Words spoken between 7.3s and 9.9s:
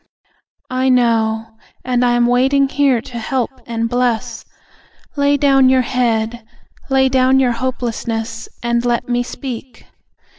your hope lessness And let Me speak.